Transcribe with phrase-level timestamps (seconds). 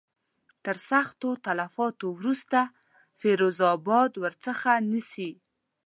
[0.65, 2.59] تر سختو تلفاتو وروسته
[3.19, 5.31] فیروز آباد ورڅخه نیسي.